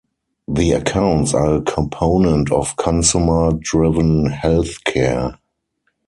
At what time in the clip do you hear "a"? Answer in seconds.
1.57-1.61